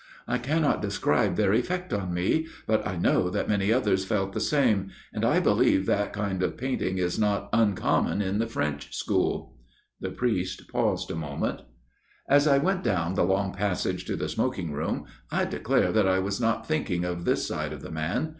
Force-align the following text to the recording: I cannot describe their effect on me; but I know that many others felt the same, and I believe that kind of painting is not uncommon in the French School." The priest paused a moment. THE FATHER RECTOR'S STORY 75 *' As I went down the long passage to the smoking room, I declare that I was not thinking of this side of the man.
I 0.27 0.39
cannot 0.39 0.81
describe 0.81 1.35
their 1.35 1.53
effect 1.53 1.93
on 1.93 2.11
me; 2.11 2.47
but 2.65 2.87
I 2.87 2.95
know 2.95 3.29
that 3.29 3.47
many 3.47 3.71
others 3.71 4.03
felt 4.03 4.33
the 4.33 4.39
same, 4.39 4.89
and 5.13 5.23
I 5.23 5.39
believe 5.39 5.85
that 5.85 6.11
kind 6.11 6.41
of 6.41 6.57
painting 6.57 6.97
is 6.97 7.19
not 7.19 7.49
uncommon 7.53 8.19
in 8.19 8.39
the 8.39 8.47
French 8.47 8.95
School." 8.95 9.53
The 9.99 10.09
priest 10.09 10.67
paused 10.71 11.11
a 11.11 11.15
moment. 11.15 11.57
THE 11.59 11.61
FATHER 11.61 12.33
RECTOR'S 12.33 12.41
STORY 12.43 12.59
75 12.61 12.61
*' 12.61 12.61
As 12.61 12.61
I 12.61 12.65
went 12.65 12.83
down 12.83 13.13
the 13.13 13.31
long 13.33 13.53
passage 13.53 14.05
to 14.05 14.15
the 14.15 14.27
smoking 14.29 14.71
room, 14.71 15.05
I 15.29 15.45
declare 15.45 15.91
that 15.91 16.07
I 16.07 16.17
was 16.17 16.41
not 16.41 16.67
thinking 16.67 17.05
of 17.05 17.23
this 17.25 17.45
side 17.45 17.71
of 17.71 17.83
the 17.83 17.91
man. 17.91 18.29